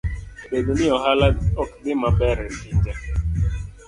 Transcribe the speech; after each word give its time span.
Bedo 0.49 0.71
ni 0.77 0.87
ohala 0.97 1.27
ok 1.61 1.69
dhi 1.83 1.93
maber 2.01 2.37
e 2.47 2.47
pinje 2.59 2.93